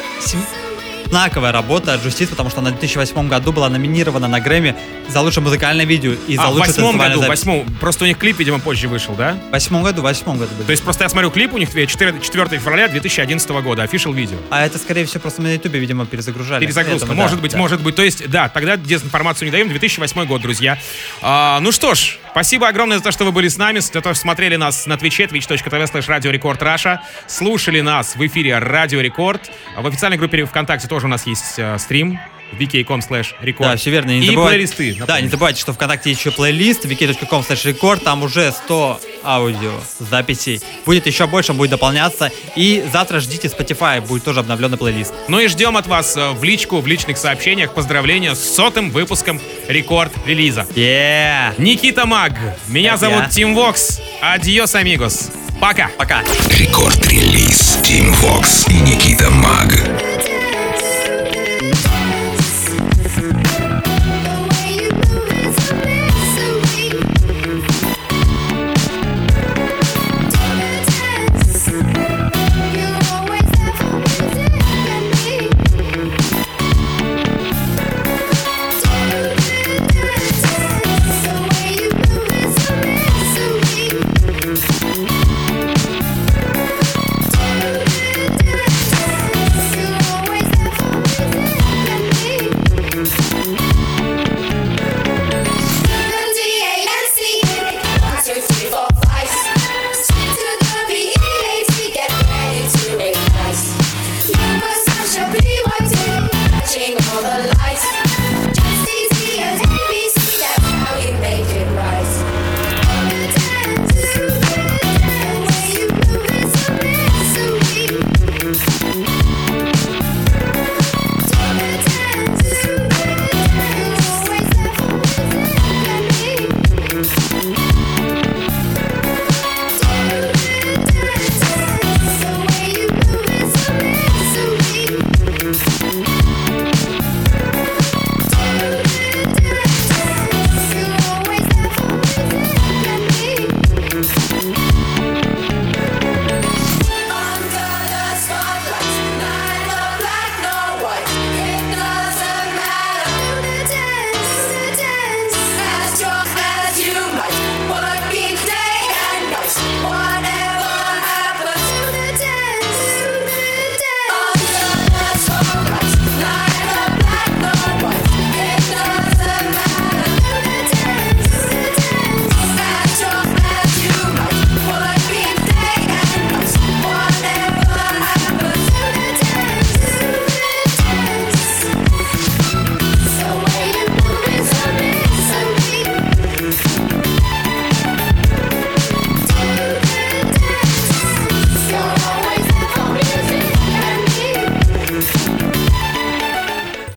знаковая 1.09 1.51
работа 1.51 1.99
Justice, 2.03 2.27
потому 2.27 2.49
что 2.49 2.59
она 2.59 2.69
в 2.69 2.73
2008 2.73 3.27
году 3.27 3.51
была 3.51 3.69
номинирована 3.69 4.27
на 4.27 4.39
Грэмми 4.39 4.75
за 5.07 5.21
лучшее 5.21 5.43
музыкальное 5.43 5.85
видео 5.85 6.13
и 6.27 6.35
за 6.35 6.43
А, 6.43 6.47
в 6.47 6.53
лучшую 6.53 6.67
восьмом 6.75 6.97
году, 6.97 7.13
в 7.13 7.21
запись. 7.21 7.29
восьмом. 7.29 7.65
Просто 7.79 8.03
у 8.03 8.07
них 8.07 8.17
клип, 8.17 8.37
видимо, 8.37 8.59
позже 8.59 8.87
вышел, 8.87 9.15
да? 9.15 9.37
В 9.49 9.51
восьмом 9.53 9.83
году, 9.83 10.01
в 10.01 10.03
восьмом 10.03 10.37
году. 10.37 10.51
То 10.51 10.63
были. 10.63 10.71
есть 10.71 10.83
просто 10.83 11.05
я 11.05 11.09
смотрю 11.09 11.31
клип 11.31 11.53
у 11.53 11.57
них 11.57 11.69
4, 11.69 12.19
4 12.21 12.59
февраля 12.59 12.89
2011 12.89 13.49
года, 13.49 13.83
official 13.85 14.13
видео. 14.13 14.37
А 14.49 14.65
это, 14.65 14.77
скорее 14.77 15.05
всего, 15.05 15.21
просто 15.21 15.41
мы 15.41 15.47
на 15.47 15.53
ютубе, 15.53 15.79
видимо, 15.79 16.05
перезагружали. 16.05 16.63
Перезагрузка, 16.65 17.07
Поэтому, 17.07 17.17
да, 17.17 17.23
может 17.23 17.41
быть, 17.41 17.51
да. 17.53 17.57
может 17.57 17.81
быть. 17.81 17.95
То 17.95 18.03
есть, 18.03 18.29
да, 18.29 18.49
тогда 18.49 18.75
дезинформацию 18.77 19.45
не 19.47 19.51
даем. 19.51 19.69
2008 19.69 20.25
год, 20.25 20.41
друзья. 20.41 20.77
А, 21.21 21.59
ну 21.61 21.71
что 21.71 21.95
ж, 21.95 22.17
спасибо 22.37 22.67
огромное 22.67 22.99
за 22.99 23.03
то, 23.03 23.11
что 23.11 23.25
вы 23.25 23.31
были 23.31 23.47
с 23.47 23.57
нами, 23.57 23.79
за 23.79 23.93
то, 23.93 24.13
что 24.13 24.13
смотрели 24.13 24.57
нас 24.57 24.85
на 24.85 24.95
твиче, 24.95 25.23
twitch.tv 25.23 25.91
slash 25.91 26.07
Radio 26.07 26.31
Record 26.31 26.59
Russia, 26.59 26.99
слушали 27.25 27.81
нас 27.81 28.15
в 28.15 28.23
эфире 28.27 28.59
Рекорд. 29.01 29.49
А 29.75 29.81
В 29.81 29.87
официальной 29.87 30.19
группе 30.19 30.45
ВКонтакте 30.45 30.87
тоже 30.87 31.07
у 31.07 31.09
нас 31.09 31.25
есть 31.25 31.57
э, 31.57 31.79
стрим 31.79 32.19
vk.com 32.53 32.99
slash 32.99 33.27
record. 33.41 33.63
Да, 33.63 33.75
все 33.75 33.91
верно. 33.91 34.11
Не 34.11 34.19
и 34.19 34.29
забывайте- 34.29 34.49
плейлисты. 34.49 34.93
Да, 34.93 34.99
напомню. 35.01 35.23
не 35.23 35.29
забывайте, 35.29 35.61
что 35.61 35.73
ВКонтакте 35.73 36.09
есть 36.09 36.21
еще 36.21 36.31
плейлист 36.31 36.85
wiki.com 36.85 37.41
record, 37.41 37.99
там 38.03 38.23
уже 38.23 38.51
100 38.51 38.99
аудио 39.23 39.73
записей. 39.99 40.61
Будет 40.85 41.05
еще 41.07 41.27
больше, 41.27 41.51
он 41.51 41.57
будет 41.57 41.71
дополняться. 41.71 42.31
И 42.55 42.83
завтра 42.91 43.19
ждите 43.19 43.47
Spotify, 43.47 44.01
будет 44.01 44.23
тоже 44.23 44.39
обновленный 44.39 44.77
плейлист. 44.77 45.13
Ну 45.27 45.39
и 45.39 45.47
ждем 45.47 45.77
от 45.77 45.87
вас 45.87 46.15
э, 46.15 46.31
в 46.31 46.43
личку, 46.43 46.79
в 46.79 46.87
личных 46.87 47.17
сообщениях 47.17 47.73
поздравления 47.73 48.35
с 48.35 48.55
сотым 48.55 48.91
выпуском 48.91 49.41
рекорд-релиза. 49.67 50.65
Yeah! 50.75 51.53
Никита 51.57 52.05
Маг. 52.05 52.33
Меня 52.67 52.91
Это 52.91 53.01
зовут 53.01 53.23
я. 53.23 53.29
Тим 53.29 53.55
Вокс. 53.55 54.01
Адьос, 54.21 54.75
амигос. 54.75 55.31
Пока. 55.59 55.89
Пока! 55.97 56.21
Рекорд-релиз 56.49 57.79
Тим 57.83 58.13
Вокс 58.21 58.69
и 58.69 58.79
Никита 58.81 59.29
Маг. 59.31 60.06